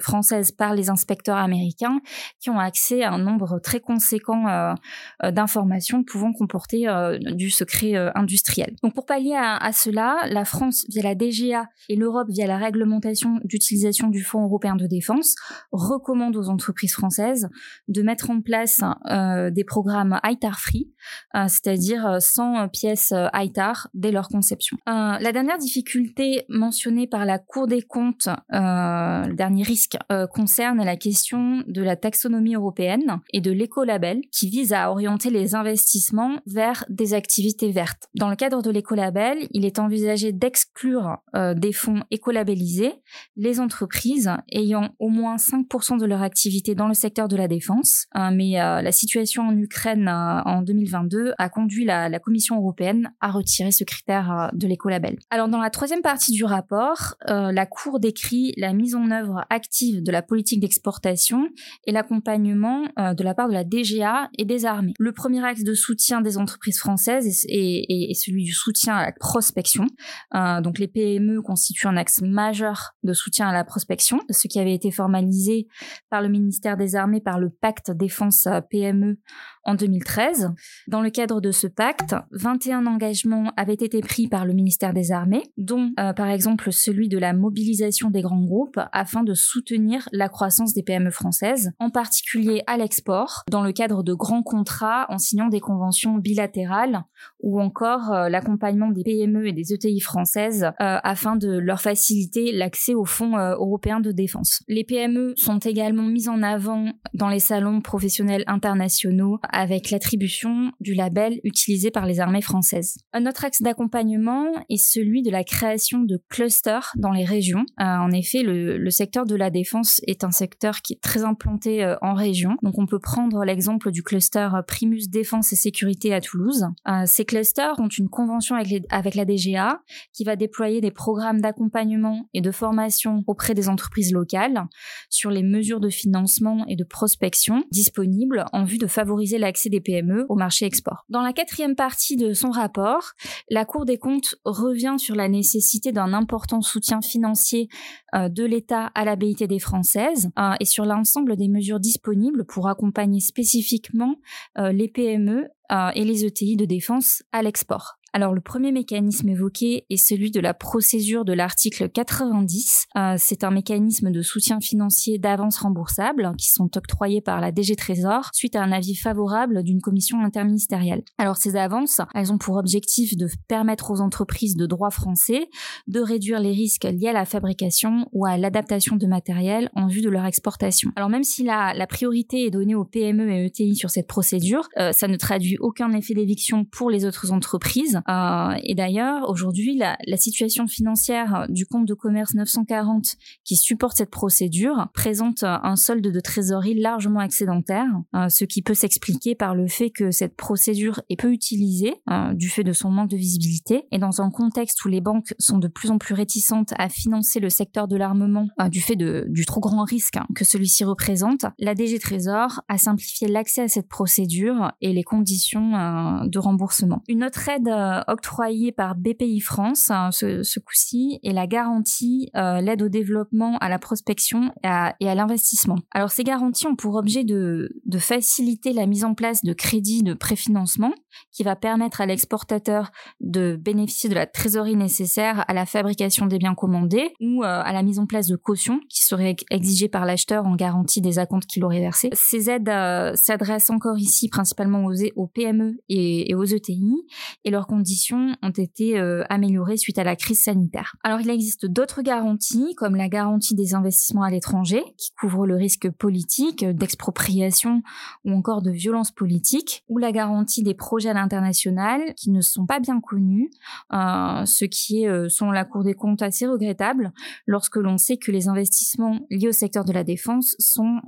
françaises 0.00 0.52
par 0.52 0.74
les 0.74 0.90
inspecteurs 0.90 1.36
américains 1.36 2.00
qui 2.40 2.50
ont 2.50 2.58
accès 2.58 3.02
à 3.02 3.12
un 3.12 3.18
nombre 3.18 3.58
très 3.60 3.80
conséquent 3.80 4.74
d'informations 5.22 5.77
pouvant 6.02 6.32
comporter 6.32 6.88
euh, 6.88 7.18
du 7.18 7.50
secret 7.50 7.96
euh, 7.96 8.10
industriel. 8.14 8.74
Donc 8.82 8.94
pour 8.94 9.06
pallier 9.06 9.36
à, 9.36 9.72
cela, 9.72 10.18
la 10.28 10.44
France 10.44 10.84
via 10.88 11.02
la 11.02 11.14
DGA 11.14 11.68
et 11.88 11.96
l'Europe 11.96 12.28
via 12.30 12.46
la 12.46 12.58
réglementation 12.58 13.40
d'utilisation 13.44 14.08
du 14.08 14.22
Fonds 14.22 14.44
européen 14.44 14.76
de 14.76 14.86
défense 14.86 15.34
recommande 15.72 16.36
aux 16.36 16.48
entreprises 16.48 16.92
françaises 16.92 17.48
de 17.88 18.02
mettre 18.02 18.30
en 18.30 18.40
place 18.40 18.82
euh, 19.10 19.50
des 19.50 19.64
programmes 19.64 20.20
ITAR 20.24 20.60
free, 20.60 20.92
c'est-à-dire 21.34 22.16
sans 22.20 22.68
pièces 22.68 23.12
ITAR 23.34 23.88
dès 23.94 24.10
leur 24.10 24.28
conception. 24.28 24.76
la 24.86 25.32
dernière 25.32 25.58
difficulté 25.58 26.44
mentionnée 26.48 27.06
par 27.06 27.24
la 27.24 27.38
Cour 27.38 27.66
des 27.66 27.82
comptes, 27.82 28.28
le 28.50 29.34
dernier 29.34 29.62
risque, 29.62 29.96
concerne 30.32 30.84
la 30.84 30.96
question 30.96 31.62
de 31.66 31.82
la 31.82 31.96
taxonomie 31.96 32.54
européenne 32.54 33.20
et 33.32 33.40
de 33.40 33.50
l'écolabel 33.50 34.20
qui 34.32 34.48
vise 34.48 34.72
à 34.72 34.90
orienter 34.90 35.30
les 35.30 35.54
investissements 35.54 36.40
vers 36.46 36.84
des 36.88 37.14
activités 37.14 37.70
vertes. 37.70 38.08
Dans 38.14 38.30
le 38.30 38.36
cadre 38.36 38.62
de 38.62 38.70
l'écolabel, 38.70 39.38
il 39.52 39.64
est 39.64 39.78
envisagé 39.78 40.32
d'exclure 40.32 41.18
des 41.34 41.72
fonds 41.72 42.02
écolabellisés 42.10 42.94
les 43.36 43.60
entreprises 43.60 44.30
ayant 44.50 44.94
au 44.98 45.08
moins 45.08 45.36
5% 45.36 45.98
de 45.98 46.06
leur 46.06 46.22
activité 46.22 46.74
dans 46.74 46.88
le 46.88 46.94
secteur 46.94 47.28
de 47.28 47.36
la 47.36 47.48
défense. 47.48 48.06
mais 48.32 48.52
la 48.52 48.92
situation 48.92 49.42
en 49.42 49.56
Ukraine 49.56 50.08
en 50.08 50.62
2022 51.04 51.32
a 51.38 51.48
conduit 51.48 51.84
la, 51.84 52.18
Commission 52.18 52.56
européenne 52.56 53.12
à 53.20 53.30
retirer 53.30 53.70
ce 53.70 53.84
critère 53.84 54.50
de 54.52 54.66
l'écolabel. 54.66 55.18
Alors 55.30 55.48
dans 55.48 55.60
la 55.60 55.70
troisième 55.70 56.02
partie 56.02 56.32
du 56.32 56.44
rapport, 56.44 57.14
euh, 57.28 57.52
la 57.52 57.64
Cour 57.64 58.00
décrit 58.00 58.52
la 58.56 58.72
mise 58.72 58.94
en 58.94 59.10
œuvre 59.10 59.44
active 59.50 60.02
de 60.02 60.10
la 60.10 60.20
politique 60.20 60.60
d'exportation 60.60 61.48
et 61.86 61.92
l'accompagnement 61.92 62.82
euh, 62.98 63.14
de 63.14 63.22
la 63.22 63.34
part 63.34 63.48
de 63.48 63.52
la 63.52 63.62
DGA 63.64 64.30
et 64.36 64.44
des 64.44 64.66
armées. 64.66 64.94
Le 64.98 65.12
premier 65.12 65.44
axe 65.44 65.62
de 65.62 65.74
soutien 65.74 66.20
des 66.20 66.38
entreprises 66.38 66.78
françaises 66.78 67.44
est, 67.48 68.14
celui 68.14 68.44
du 68.44 68.52
soutien 68.52 68.96
à 68.96 69.06
la 69.06 69.12
prospection. 69.12 69.86
Euh, 70.34 70.60
donc 70.60 70.78
les 70.78 70.88
PME 70.88 71.40
constituent 71.40 71.86
un 71.86 71.96
axe 71.96 72.20
majeur 72.20 72.94
de 73.04 73.12
soutien 73.12 73.48
à 73.48 73.52
la 73.52 73.64
prospection, 73.64 74.20
ce 74.30 74.48
qui 74.48 74.58
avait 74.58 74.74
été 74.74 74.90
formalisé 74.90 75.68
par 76.10 76.20
le 76.20 76.28
ministère 76.28 76.76
des 76.76 76.96
Armées 76.96 77.20
par 77.20 77.38
le 77.38 77.50
pacte 77.50 77.90
défense 77.90 78.48
PME 78.70 79.18
en 79.68 79.74
2013. 79.74 80.50
Dans 80.88 81.02
le 81.02 81.10
cadre 81.10 81.42
de 81.42 81.52
ce 81.52 81.66
pacte, 81.66 82.14
21 82.32 82.86
engagements 82.86 83.52
avaient 83.58 83.74
été 83.74 84.00
pris 84.00 84.26
par 84.26 84.46
le 84.46 84.54
ministère 84.54 84.94
des 84.94 85.12
Armées, 85.12 85.42
dont 85.58 85.90
euh, 86.00 86.14
par 86.14 86.28
exemple 86.28 86.72
celui 86.72 87.08
de 87.08 87.18
la 87.18 87.34
mobilisation 87.34 88.10
des 88.10 88.22
grands 88.22 88.42
groupes 88.42 88.80
afin 88.92 89.22
de 89.22 89.34
soutenir 89.34 90.08
la 90.10 90.30
croissance 90.30 90.72
des 90.72 90.82
PME 90.82 91.10
françaises, 91.10 91.72
en 91.78 91.90
particulier 91.90 92.62
à 92.66 92.78
l'export, 92.78 93.42
dans 93.50 93.62
le 93.62 93.72
cadre 93.72 94.02
de 94.02 94.14
grands 94.14 94.42
contrats 94.42 95.04
en 95.10 95.18
signant 95.18 95.48
des 95.48 95.60
conventions 95.60 96.16
bilatérales 96.16 97.02
ou 97.40 97.60
encore 97.60 98.10
euh, 98.12 98.28
l'accompagnement 98.30 98.90
des 98.90 99.04
PME 99.04 99.48
et 99.48 99.52
des 99.52 99.74
ETI 99.74 100.00
françaises 100.00 100.64
euh, 100.64 100.70
afin 100.78 101.36
de 101.36 101.58
leur 101.58 101.82
faciliter 101.82 102.52
l'accès 102.52 102.94
aux 102.94 103.04
fonds 103.04 103.36
européens 103.36 104.00
de 104.00 104.12
défense. 104.12 104.62
Les 104.66 104.84
PME 104.84 105.34
sont 105.36 105.58
également 105.58 106.04
mises 106.04 106.30
en 106.30 106.42
avant 106.42 106.86
dans 107.12 107.28
les 107.28 107.38
salons 107.38 107.82
professionnels 107.82 108.44
internationaux 108.46 109.38
avec 109.58 109.90
l'attribution 109.90 110.70
du 110.78 110.94
label 110.94 111.40
utilisé 111.42 111.90
par 111.90 112.06
les 112.06 112.20
armées 112.20 112.42
françaises. 112.42 112.96
Un 113.12 113.26
autre 113.26 113.44
axe 113.44 113.60
d'accompagnement 113.60 114.46
est 114.70 114.76
celui 114.76 115.24
de 115.24 115.32
la 115.32 115.42
création 115.42 115.98
de 115.98 116.22
clusters 116.28 116.92
dans 116.96 117.10
les 117.10 117.24
régions. 117.24 117.66
Euh, 117.80 117.84
en 117.84 118.12
effet, 118.12 118.44
le, 118.44 118.88
secteur 118.90 119.26
de 119.26 119.34
la 119.34 119.50
défense 119.50 120.00
est 120.06 120.22
un 120.22 120.30
secteur 120.30 120.80
qui 120.80 120.92
est 120.92 121.02
très 121.02 121.24
implanté 121.24 121.82
euh, 121.82 121.96
en 122.02 122.14
région. 122.14 122.56
Donc 122.62 122.78
on 122.78 122.86
peut 122.86 123.00
prendre 123.00 123.44
l'exemple 123.44 123.90
du 123.90 124.04
cluster 124.04 124.48
Primus 124.68 125.08
Défense 125.08 125.52
et 125.52 125.56
Sécurité 125.56 126.14
à 126.14 126.20
Toulouse. 126.20 126.66
Euh, 126.86 127.02
ces 127.06 127.24
clusters 127.24 127.80
ont 127.80 127.88
une 127.88 128.08
convention 128.08 128.54
avec, 128.54 128.84
avec 128.90 129.16
la 129.16 129.24
DGA 129.24 129.80
qui 130.12 130.22
va 130.22 130.36
déployer 130.36 130.80
des 130.80 130.92
programmes 130.92 131.40
d'accompagnement 131.40 132.28
et 132.32 132.40
de 132.40 132.52
formation 132.52 133.24
auprès 133.26 133.54
des 133.54 133.68
entreprises 133.68 134.12
locales 134.12 134.66
sur 135.10 135.32
les 135.32 135.42
mesures 135.42 135.80
de 135.80 135.90
financement 135.90 136.64
et 136.68 136.76
de 136.76 136.84
prospection 136.84 137.64
disponibles 137.72 138.44
en 138.52 138.62
vue 138.64 138.78
de 138.78 138.86
favoriser 138.86 139.37
l'accès 139.38 139.68
des 139.68 139.80
PME 139.80 140.26
au 140.28 140.34
marché 140.34 140.66
export. 140.66 141.04
Dans 141.08 141.22
la 141.22 141.32
quatrième 141.32 141.74
partie 141.74 142.16
de 142.16 142.32
son 142.34 142.50
rapport, 142.50 143.12
la 143.50 143.64
Cour 143.64 143.84
des 143.84 143.98
comptes 143.98 144.34
revient 144.44 144.96
sur 144.98 145.14
la 145.14 145.28
nécessité 145.28 145.92
d'un 145.92 146.12
important 146.12 146.60
soutien 146.60 147.00
financier 147.00 147.68
euh, 148.14 148.28
de 148.28 148.44
l'État 148.44 148.90
à 148.94 149.04
la 149.04 149.16
des 149.16 149.58
Françaises 149.58 150.30
euh, 150.38 150.52
et 150.60 150.64
sur 150.64 150.84
l'ensemble 150.84 151.36
des 151.36 151.48
mesures 151.48 151.80
disponibles 151.80 152.44
pour 152.46 152.68
accompagner 152.68 153.20
spécifiquement 153.20 154.16
euh, 154.58 154.72
les 154.72 154.88
PME 154.88 155.48
et 155.94 156.02
les 156.02 156.24
ETI 156.24 156.56
de 156.56 156.64
défense 156.64 157.22
à 157.30 157.42
l'export. 157.42 157.97
Alors 158.14 158.32
le 158.32 158.40
premier 158.40 158.72
mécanisme 158.72 159.28
évoqué 159.28 159.84
est 159.90 159.96
celui 159.96 160.30
de 160.30 160.40
la 160.40 160.54
procédure 160.54 161.24
de 161.24 161.34
l'article 161.34 161.90
90. 161.90 162.86
Euh, 162.96 163.14
c'est 163.18 163.44
un 163.44 163.50
mécanisme 163.50 164.10
de 164.10 164.22
soutien 164.22 164.60
financier 164.60 165.18
d'avance 165.18 165.58
remboursable 165.58 166.32
qui 166.38 166.48
sont 166.48 166.70
octroyés 166.76 167.20
par 167.20 167.40
la 167.40 167.52
DG 167.52 167.76
Trésor 167.76 168.30
suite 168.32 168.56
à 168.56 168.62
un 168.62 168.72
avis 168.72 168.94
favorable 168.94 169.62
d'une 169.62 169.82
commission 169.82 170.20
interministérielle. 170.20 171.02
Alors 171.18 171.36
ces 171.36 171.56
avances, 171.56 172.00
elles 172.14 172.32
ont 172.32 172.38
pour 172.38 172.56
objectif 172.56 173.16
de 173.16 173.28
permettre 173.46 173.90
aux 173.90 174.00
entreprises 174.00 174.56
de 174.56 174.66
droit 174.66 174.90
français 174.90 175.48
de 175.86 176.00
réduire 176.00 176.40
les 176.40 176.52
risques 176.52 176.84
liés 176.84 177.08
à 177.08 177.12
la 177.12 177.26
fabrication 177.26 178.08
ou 178.12 178.24
à 178.24 178.38
l'adaptation 178.38 178.96
de 178.96 179.06
matériel 179.06 179.68
en 179.74 179.86
vue 179.86 180.00
de 180.00 180.08
leur 180.08 180.24
exportation. 180.24 180.92
Alors 180.96 181.10
même 181.10 181.24
si 181.24 181.44
la, 181.44 181.74
la 181.74 181.86
priorité 181.86 182.46
est 182.46 182.50
donnée 182.50 182.74
aux 182.74 182.84
PME 182.84 183.30
et 183.30 183.46
ETI 183.46 183.76
sur 183.76 183.90
cette 183.90 184.06
procédure, 184.06 184.66
euh, 184.78 184.92
ça 184.92 185.08
ne 185.08 185.16
traduit 185.16 185.58
aucun 185.60 185.92
effet 185.92 186.14
d'éviction 186.14 186.64
pour 186.64 186.90
les 186.90 187.04
autres 187.04 187.32
entreprises 187.32 188.00
euh, 188.08 188.54
et 188.62 188.74
d'ailleurs, 188.74 189.28
aujourd'hui, 189.28 189.76
la, 189.76 189.96
situation 190.16 190.66
financière 190.66 191.46
du 191.48 191.64
compte 191.64 191.86
de 191.86 191.94
commerce 191.94 192.34
940 192.34 193.16
qui 193.44 193.56
supporte 193.56 193.98
cette 193.98 194.10
procédure 194.10 194.88
présente 194.92 195.44
un 195.44 195.76
solde 195.76 196.04
de 196.10 196.20
trésorerie 196.20 196.74
largement 196.74 197.20
excédentaire, 197.20 197.86
euh, 198.16 198.28
ce 198.28 198.44
qui 198.44 198.62
peut 198.62 198.74
s'expliquer 198.74 199.36
par 199.36 199.54
le 199.54 199.68
fait 199.68 199.90
que 199.90 200.10
cette 200.10 200.34
procédure 200.34 201.00
est 201.08 201.16
peu 201.16 201.32
utilisée 201.32 201.94
euh, 202.10 202.34
du 202.34 202.48
fait 202.48 202.64
de 202.64 202.72
son 202.72 202.90
manque 202.90 203.10
de 203.10 203.16
visibilité. 203.16 203.84
Et 203.92 203.98
dans 203.98 204.20
un 204.20 204.30
contexte 204.30 204.84
où 204.84 204.88
les 204.88 205.00
banques 205.00 205.34
sont 205.38 205.58
de 205.58 205.68
plus 205.68 205.90
en 205.90 205.98
plus 205.98 206.14
réticentes 206.14 206.72
à 206.78 206.88
financer 206.88 207.38
le 207.38 207.50
secteur 207.50 207.86
de 207.86 207.96
l'armement 207.96 208.48
du 208.70 208.80
fait 208.80 208.96
du 208.96 209.46
trop 209.46 209.60
grand 209.60 209.84
risque 209.84 210.16
hein, 210.16 210.26
que 210.34 210.44
celui-ci 210.44 210.84
représente, 210.84 211.44
la 211.58 211.74
DG 211.74 211.98
Trésor 211.98 212.62
a 212.68 212.78
simplifié 212.78 213.28
l'accès 213.28 213.62
à 213.62 213.68
cette 213.68 213.88
procédure 213.88 214.72
et 214.80 214.92
les 214.92 215.04
conditions 215.04 216.24
de 216.24 216.38
remboursement. 216.38 217.02
Une 217.08 217.24
autre 217.24 217.48
aide 217.48 217.68
euh, 217.88 218.00
octroyée 218.06 218.72
par 218.72 218.94
BPI 218.94 219.40
France 219.40 219.90
hein, 219.90 220.10
ce, 220.12 220.58
coup-ci 220.58 221.18
et 221.22 221.32
la 221.32 221.46
garantie 221.46 222.30
euh, 222.36 222.60
l'aide 222.60 222.82
au 222.82 222.88
développement, 222.88 223.56
à 223.58 223.68
la 223.68 223.78
prospection 223.78 224.52
et 224.62 224.68
à, 225.08 225.14
l'investissement. 225.14 225.76
Alors 225.92 226.10
ces 226.10 226.24
garanties 226.24 226.66
ont 226.66 226.76
pour 226.76 226.96
objet 226.96 227.24
de, 227.24 227.70
faciliter 227.98 228.72
la 228.72 228.86
mise 228.86 229.04
en 229.04 229.14
place 229.14 229.42
de 229.42 229.52
crédits 229.52 230.02
de 230.02 230.14
préfinancement 230.14 230.92
qui 231.32 231.42
va 231.42 231.56
permettre 231.56 232.00
à 232.00 232.06
l'exportateur 232.06 232.90
de 233.20 233.56
bénéficier 233.56 234.08
de 234.08 234.14
la 234.14 234.26
trésorerie 234.26 234.76
nécessaire 234.76 235.44
à 235.48 235.54
la 235.54 235.66
fabrication 235.66 236.26
des 236.26 236.38
biens 236.38 236.54
commandés 236.54 237.12
ou 237.20 237.42
euh, 237.42 237.46
à 237.46 237.72
la 237.72 237.82
mise 237.82 237.98
en 237.98 238.06
place 238.06 238.26
de 238.26 238.36
cautions 238.36 238.80
qui 238.88 239.02
seraient 239.02 239.36
exigées 239.50 239.88
par 239.88 240.04
l'acheteur 240.04 240.46
en 240.46 240.54
garantie 240.54 241.00
des 241.00 241.18
acomptes 241.18 241.46
qu'il 241.46 241.64
aurait 241.64 241.80
versés. 241.80 242.10
Ces 242.12 242.50
aides 242.50 242.70
s'adressent 243.14 243.70
encore 243.70 243.98
ici 243.98 244.28
principalement 244.28 244.84
aux, 245.16 245.26
PME 245.26 245.78
et, 245.88 246.30
et 246.30 246.34
aux 246.34 246.44
ETI 246.44 247.04
et 247.44 247.50
leurs 247.50 247.66
conditions 247.78 248.34
ont 248.42 248.50
été 248.50 248.98
euh, 248.98 249.22
améliorées 249.28 249.76
suite 249.76 249.98
à 249.98 250.04
la 250.04 250.16
crise 250.16 250.42
sanitaire. 250.42 250.96
Alors 251.04 251.20
il 251.20 251.30
existe 251.30 251.64
d'autres 251.64 252.02
garanties, 252.02 252.74
comme 252.76 252.96
la 252.96 253.08
garantie 253.08 253.54
des 253.54 253.76
investissements 253.76 254.24
à 254.24 254.30
l'étranger, 254.30 254.82
qui 254.96 255.12
couvre 255.12 255.46
le 255.46 255.54
risque 255.54 255.88
politique, 255.88 256.64
d'expropriation 256.64 257.82
ou 258.24 258.32
encore 258.32 258.62
de 258.62 258.72
violence 258.72 259.12
politique, 259.12 259.84
ou 259.88 259.98
la 259.98 260.10
garantie 260.10 260.64
des 260.64 260.74
projets 260.74 261.10
à 261.10 261.14
l'international, 261.14 262.00
qui 262.16 262.32
ne 262.32 262.40
sont 262.40 262.66
pas 262.66 262.80
bien 262.80 263.00
connus, 263.00 263.48
euh, 263.92 264.44
ce 264.44 264.64
qui 264.64 265.04
est, 265.04 265.08
euh, 265.08 265.28
selon 265.28 265.52
la 265.52 265.64
Cour 265.64 265.84
des 265.84 265.94
comptes, 265.94 266.22
assez 266.22 266.48
regrettable 266.48 267.12
lorsque 267.46 267.76
l'on 267.76 267.96
sait 267.96 268.16
que 268.16 268.32
les 268.32 268.48
investissements 268.48 269.20
liés 269.30 269.48
au 269.48 269.52
secteur 269.52 269.84
de 269.84 269.92
la 269.92 270.02
défense 270.02 270.56
sont 270.58 271.00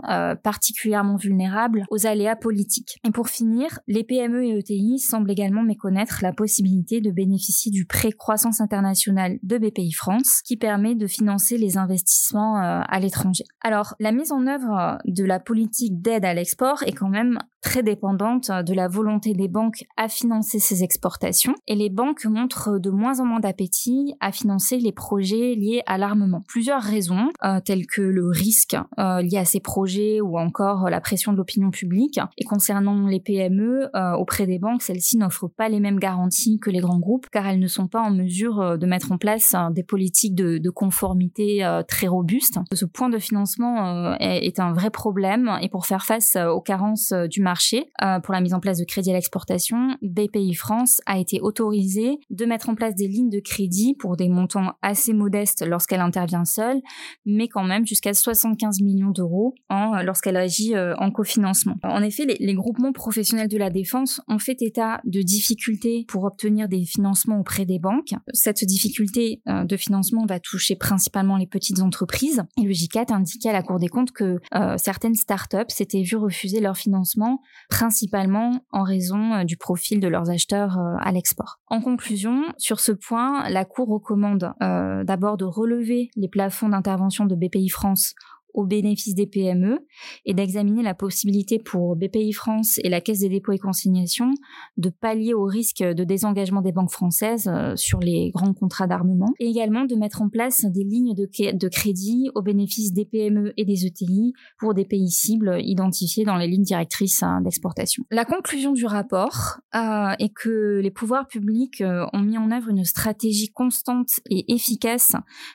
particulièrement 0.44 1.16
vulnérables 1.16 1.84
aux 1.90 2.06
aléas 2.06 2.36
politiques. 2.36 3.00
Et 3.04 3.10
pour 3.10 3.28
finir, 3.28 3.80
les 3.88 4.04
PME 4.04 4.44
et 4.44 4.58
ETI 4.58 4.98
semblent 4.98 5.30
également 5.30 5.62
méconnaître 5.62 6.20
la 6.22 6.32
possibilité 6.32 6.59
de 6.62 7.10
bénéficier 7.10 7.70
du 7.70 7.84
prêt 7.84 8.12
croissance 8.12 8.60
internationale 8.60 9.38
de 9.42 9.58
BPI 9.58 9.92
France 9.92 10.40
qui 10.44 10.56
permet 10.56 10.94
de 10.94 11.06
financer 11.06 11.58
les 11.58 11.76
investissements 11.76 12.58
euh, 12.58 12.80
à 12.86 13.00
l'étranger. 13.00 13.44
Alors, 13.60 13.94
la 14.00 14.12
mise 14.12 14.32
en 14.32 14.46
œuvre 14.46 14.98
de 15.04 15.24
la 15.24 15.40
politique 15.40 16.00
d'aide 16.00 16.24
à 16.24 16.34
l'export 16.34 16.82
est 16.84 16.92
quand 16.92 17.08
même 17.08 17.38
très 17.62 17.82
dépendante 17.82 18.50
de 18.50 18.72
la 18.72 18.88
volonté 18.88 19.34
des 19.34 19.48
banques 19.48 19.84
à 19.98 20.08
financer 20.08 20.58
ces 20.58 20.82
exportations 20.82 21.54
et 21.66 21.74
les 21.74 21.90
banques 21.90 22.24
montrent 22.24 22.78
de 22.78 22.88
moins 22.88 23.20
en 23.20 23.26
moins 23.26 23.40
d'appétit 23.40 24.14
à 24.20 24.32
financer 24.32 24.78
les 24.78 24.92
projets 24.92 25.54
liés 25.54 25.82
à 25.86 25.98
l'armement. 25.98 26.42
Plusieurs 26.48 26.82
raisons, 26.82 27.28
euh, 27.44 27.60
telles 27.60 27.86
que 27.86 28.00
le 28.00 28.28
risque 28.28 28.76
euh, 28.98 29.20
lié 29.20 29.36
à 29.36 29.44
ces 29.44 29.60
projets 29.60 30.22
ou 30.22 30.38
encore 30.38 30.88
la 30.88 31.02
pression 31.02 31.32
de 31.32 31.36
l'opinion 31.36 31.70
publique. 31.70 32.18
Et 32.38 32.44
concernant 32.44 33.06
les 33.06 33.20
PME, 33.20 33.90
auprès 34.18 34.46
des 34.46 34.58
banques, 34.58 34.82
celles-ci 34.82 35.18
n'offrent 35.18 35.48
pas 35.48 35.68
les 35.68 35.80
mêmes 35.80 35.98
garanties 35.98 36.49
que 36.58 36.70
les 36.70 36.80
grands 36.80 36.98
groupes, 36.98 37.26
car 37.30 37.46
elles 37.46 37.58
ne 37.58 37.66
sont 37.66 37.86
pas 37.86 38.00
en 38.00 38.10
mesure 38.10 38.78
de 38.78 38.86
mettre 38.86 39.12
en 39.12 39.18
place 39.18 39.54
des 39.72 39.82
politiques 39.82 40.34
de, 40.34 40.70
conformité 40.70 41.66
très 41.88 42.06
robustes. 42.06 42.58
Ce 42.72 42.84
point 42.84 43.08
de 43.08 43.18
financement 43.18 44.14
est, 44.20 44.46
est, 44.46 44.60
un 44.60 44.72
vrai 44.72 44.90
problème 44.90 45.50
et 45.60 45.68
pour 45.68 45.84
faire 45.84 46.04
face 46.04 46.36
aux 46.36 46.60
carences 46.60 47.12
du 47.12 47.42
marché, 47.42 47.90
pour 48.22 48.32
la 48.32 48.40
mise 48.40 48.54
en 48.54 48.60
place 48.60 48.78
de 48.78 48.84
crédit 48.84 49.10
à 49.10 49.14
l'exportation, 49.14 49.96
BPI 50.02 50.54
France 50.54 51.00
a 51.06 51.18
été 51.18 51.40
autorisée 51.40 52.18
de 52.30 52.44
mettre 52.44 52.68
en 52.68 52.74
place 52.74 52.94
des 52.94 53.08
lignes 53.08 53.30
de 53.30 53.40
crédit 53.40 53.94
pour 53.98 54.16
des 54.16 54.28
montants 54.28 54.72
assez 54.82 55.12
modestes 55.12 55.66
lorsqu'elle 55.66 56.00
intervient 56.00 56.44
seule, 56.44 56.80
mais 57.26 57.48
quand 57.48 57.64
même 57.64 57.86
jusqu'à 57.86 58.14
75 58.14 58.80
millions 58.80 59.10
d'euros 59.10 59.54
lorsqu'elle 59.70 60.36
agit 60.36 60.74
en 60.76 61.10
cofinancement. 61.10 61.76
En 61.82 62.02
effet, 62.02 62.24
les, 62.24 62.36
les 62.38 62.54
groupements 62.54 62.92
professionnels 62.92 63.48
de 63.48 63.58
la 63.58 63.70
défense 63.70 64.20
ont 64.28 64.38
fait 64.38 64.62
état 64.62 65.00
de 65.04 65.22
difficultés 65.22 66.04
pour 66.08 66.24
obtenir 66.24 66.39
des 66.48 66.84
financements 66.84 67.40
auprès 67.40 67.64
des 67.64 67.78
banques. 67.78 68.14
Cette 68.32 68.64
difficulté 68.64 69.42
euh, 69.48 69.64
de 69.64 69.76
financement 69.76 70.24
va 70.26 70.40
toucher 70.40 70.76
principalement 70.76 71.36
les 71.36 71.46
petites 71.46 71.80
entreprises. 71.80 72.42
Et 72.56 72.62
le 72.62 72.72
J4 72.72 73.12
indiquait 73.12 73.50
à 73.50 73.52
la 73.52 73.62
Cour 73.62 73.78
des 73.78 73.88
comptes 73.88 74.12
que 74.12 74.38
euh, 74.54 74.76
certaines 74.78 75.14
startups 75.14 75.68
s'étaient 75.68 76.02
vues 76.02 76.16
refuser 76.16 76.60
leur 76.60 76.76
financement, 76.76 77.40
principalement 77.68 78.64
en 78.70 78.82
raison 78.82 79.34
euh, 79.34 79.44
du 79.44 79.56
profil 79.56 80.00
de 80.00 80.08
leurs 80.08 80.30
acheteurs 80.30 80.78
à 81.00 81.12
l'export. 81.12 81.58
En 81.68 81.80
conclusion, 81.80 82.44
sur 82.56 82.80
ce 82.80 82.92
point, 82.92 83.48
la 83.48 83.64
Cour 83.64 83.88
recommande 83.88 84.52
d'abord 84.60 85.36
de 85.36 85.44
relever 85.44 86.10
les 86.16 86.28
plafonds 86.28 86.68
d'intervention 86.68 87.26
de 87.26 87.34
BPI 87.34 87.68
France 87.68 88.14
au 88.54 88.66
bénéfice 88.66 89.14
des 89.14 89.26
PME 89.26 89.78
et 90.24 90.34
d'examiner 90.34 90.82
la 90.82 90.94
possibilité 90.94 91.58
pour 91.58 91.96
BPI 91.96 92.32
France 92.32 92.78
et 92.82 92.88
la 92.88 93.00
Caisse 93.00 93.20
des 93.20 93.28
dépôts 93.28 93.52
et 93.52 93.58
consignations 93.58 94.32
de 94.76 94.90
pallier 94.90 95.34
au 95.34 95.44
risque 95.44 95.82
de 95.82 96.04
désengagement 96.04 96.60
des 96.60 96.72
banques 96.72 96.90
françaises 96.90 97.48
euh, 97.48 97.76
sur 97.76 98.00
les 98.00 98.30
grands 98.30 98.54
contrats 98.54 98.86
d'armement 98.86 99.32
et 99.38 99.48
également 99.48 99.84
de 99.84 99.94
mettre 99.94 100.22
en 100.22 100.28
place 100.28 100.64
des 100.64 100.84
lignes 100.84 101.14
de, 101.14 101.68
crédit 101.68 102.30
au 102.34 102.42
bénéfice 102.42 102.92
des 102.92 103.04
PME 103.04 103.52
et 103.56 103.64
des 103.64 103.86
ETI 103.86 104.32
pour 104.58 104.74
des 104.74 104.84
pays 104.84 105.10
cibles 105.10 105.58
identifiés 105.60 106.24
dans 106.24 106.36
les 106.36 106.46
lignes 106.46 106.62
directrices 106.62 107.22
hein, 107.22 107.40
d'exportation. 107.42 108.04
La 108.10 108.24
conclusion 108.24 108.72
du 108.72 108.86
rapport 108.86 109.60
euh, 109.74 110.12
est 110.18 110.32
que 110.34 110.80
les 110.82 110.90
pouvoirs 110.90 111.26
publics 111.26 111.80
euh, 111.80 112.06
ont 112.12 112.20
mis 112.20 112.38
en 112.38 112.50
œuvre 112.50 112.68
une 112.68 112.84
stratégie 112.84 113.50
constante 113.50 114.20
et 114.28 114.52
efficace 114.52 115.12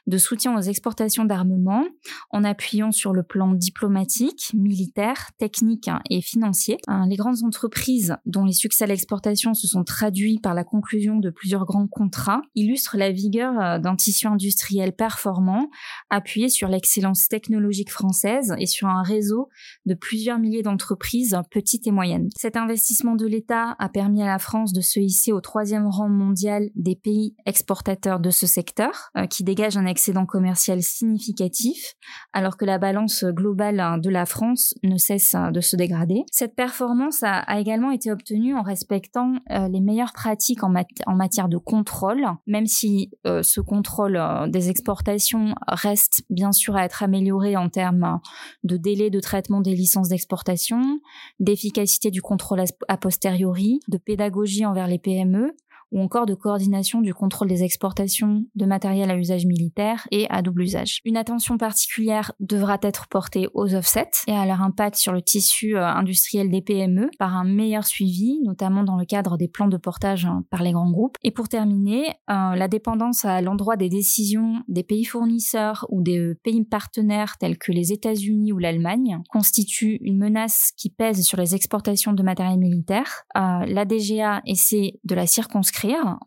de 0.08 0.18
soutien 0.18 0.56
aux 0.58 0.62
exportations 0.62 1.26
d'armement 1.26 1.86
en 2.32 2.44
appuyant 2.44 2.85
sur 2.92 3.14
le 3.14 3.24
plan 3.24 3.54
diplomatique, 3.54 4.52
militaire, 4.54 5.32
technique 5.38 5.88
hein, 5.88 6.02
et 6.10 6.22
financier. 6.22 6.78
Hein, 6.88 7.08
les 7.08 7.16
grandes 7.16 7.44
entreprises 7.44 8.16
dont 8.26 8.46
les 8.46 8.54
succès 8.54 8.84
à 8.84 8.88
l'exportation 8.88 9.54
se 9.54 9.68
sont 9.68 9.84
traduits 9.84 10.40
par 10.42 10.54
la 10.54 10.64
conclusion 10.64 11.18
de 11.18 11.30
plusieurs 11.30 11.66
grands 11.66 11.88
contrats 11.88 12.42
illustrent 12.56 12.98
la 12.98 13.12
vigueur 13.12 13.60
euh, 13.60 13.80
d'un 13.80 13.96
tissu 13.96 14.28
industriel 14.28 14.94
performant, 14.94 15.70
appuyé 16.10 16.50
sur 16.50 16.68
l'excellence 16.68 17.28
technologique 17.28 17.92
française 17.92 18.54
et 18.58 18.66
sur 18.66 18.88
un 18.88 19.04
réseau 19.04 19.50
de 19.86 19.94
plusieurs 19.94 20.40
milliers 20.40 20.64
d'entreprises 20.64 21.38
petites 21.52 21.88
et 21.88 21.92
moyennes. 21.92 22.30
Cet 22.38 22.58
investissement 22.58 23.16
de 23.16 23.26
l'État 23.26 23.76
a 23.80 23.90
permis 23.90 24.22
à 24.22 24.28
la 24.28 24.40
France 24.40 24.74
de 24.74 24.82
se 24.82 25.00
hisser 25.00 25.32
au 25.32 25.42
troisième 25.42 25.88
rang 25.88 26.10
mondial 26.10 26.70
des 26.76 26.96
pays 26.96 27.36
exportateurs 27.46 28.20
de 28.20 28.30
ce 28.30 28.48
secteur, 28.48 29.10
euh, 29.18 29.28
qui 29.28 29.44
dégage 29.44 29.78
un 29.78 29.86
excédent 29.86 30.26
commercial 30.26 30.82
significatif, 30.82 31.94
alors 32.34 32.58
que 32.58 32.66
la 32.66 32.75
la 32.76 32.80
balance 32.80 33.24
globale 33.24 33.80
hein, 33.80 33.98
de 33.98 34.10
la 34.10 34.26
France 34.26 34.74
ne 34.84 34.98
cesse 34.98 35.34
hein, 35.34 35.54
de 35.54 35.62
se 35.62 35.78
dégrader. 35.78 36.26
Cette 36.30 36.56
performance 36.56 37.24
a, 37.24 37.58
également 37.58 37.90
été 37.90 38.12
obtenue 38.12 38.54
en 38.54 38.64
respectant 38.64 39.36
euh, 39.50 39.70
les 39.70 39.80
meilleures 39.80 40.12
pratiques 40.12 40.62
en, 40.62 41.16
matière 41.16 41.48
de 41.48 41.56
contrôle, 41.56 42.26
même 42.48 42.66
si 42.66 43.12
euh, 43.26 43.44
ce 43.44 43.62
contrôle 43.62 44.18
euh, 44.18 44.48
des 44.48 44.70
exportations 44.70 45.56
reste 45.70 46.24
bien 46.30 46.52
sûr 46.52 46.76
à 46.76 46.84
être 46.84 47.02
amélioré 47.02 47.56
en 47.56 47.70
termes 47.70 48.20
de 48.66 48.76
délai 48.76 49.10
de 49.10 49.22
traitement 49.22 49.62
des 49.62 49.74
licences 49.74 50.10
d'exportation, 50.10 51.00
d'efficacité 51.40 52.12
du 52.12 52.22
contrôle 52.22 52.62
a 52.90 52.98
posteriori, 52.98 53.80
de 53.88 53.98
pédagogie 53.98 54.66
envers 54.66 54.88
les 54.88 55.00
PME, 55.00 55.56
ou 55.92 56.02
encore 56.02 56.26
de 56.26 56.34
coordination 56.34 57.02
du 57.02 57.14
contrôle 57.14 57.48
des 57.48 57.64
exportations 57.64 58.46
de 58.56 58.66
matériel 58.66 59.12
à 59.12 59.18
usage 59.18 59.46
militaire 59.46 60.08
et 60.12 60.28
à 60.30 60.42
double 60.42 60.64
usage. 60.64 61.02
Une 61.06 61.18
attention 61.18 61.58
particulière 61.58 62.32
devra 62.40 62.78
être 62.82 63.08
portée 63.08 63.48
aux 63.54 63.76
offsets 63.76 64.24
et 64.28 64.34
à 64.34 64.46
leur 64.46 64.62
impact 64.62 64.96
sur 64.96 65.14
le 65.14 65.22
tissu 65.22 65.78
euh, 65.78 65.86
industriel 65.86 66.50
des 66.50 66.62
PME 66.62 67.10
par 67.20 67.36
un 67.36 67.46
meilleur 67.46 67.86
suivi, 67.86 68.40
notamment 68.44 68.84
dans 68.84 68.98
le 68.98 69.06
cadre 69.06 69.38
des 69.38 69.48
plans 69.48 69.68
de 69.68 69.78
portage 69.78 70.26
hein, 70.26 70.44
par 70.50 70.64
les 70.64 70.72
grands 70.72 70.92
groupes. 70.92 71.18
Et 71.24 71.32
pour 71.32 71.48
terminer, 71.48 72.08
euh, 72.30 72.56
la 72.56 72.68
dépendance 72.68 73.26
à 73.26 73.42
l'endroit 73.42 73.78
des 73.78 73.90
décisions 73.90 74.64
des 74.68 74.84
pays 74.84 75.06
fournisseurs 75.06 75.86
ou 75.90 76.02
des 76.02 76.36
pays 76.44 76.64
partenaires 76.64 77.38
tels 77.38 77.58
que 77.58 77.72
les 77.72 77.92
États-Unis 77.92 78.52
ou 78.52 78.58
l'Allemagne 78.58 79.20
constitue 79.30 80.00
une 80.02 80.18
menace 80.18 80.72
qui 80.78 80.90
pèse 80.90 81.22
sur 81.24 81.38
les 81.38 81.56
exportations 81.56 82.14
de 82.14 82.24
matériel 82.24 82.60
militaire. 82.60 83.24
Euh, 83.38 83.66
la 83.66 83.86
DGA 83.86 84.42
essaie 84.46 85.00
de 85.04 85.16
la 85.16 85.28
circonscrire 85.28 85.75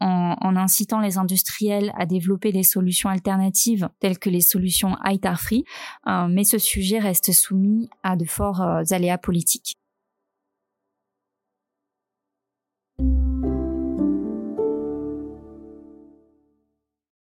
en, 0.01 0.57
incitant 0.57 1.01
les 1.01 1.19
industriels 1.19 1.93
à 1.97 2.07
développer 2.07 2.53
des 2.53 2.63
solutions 2.63 3.09
alternatives 3.09 3.89
telles 4.01 4.19
que 4.19 4.31
les 4.31 4.41
solutions 4.41 4.97
ITAR 5.05 5.41
Free, 5.41 5.65
hein, 6.05 6.29
mais 6.29 6.45
ce 6.45 6.59
sujet 6.59 6.99
reste 6.99 7.33
soumis 7.33 7.89
à 8.03 8.17
de 8.17 8.25
forts 8.25 8.63
euh, 8.63 8.83
aléas 8.91 9.19
politiques. 9.19 9.75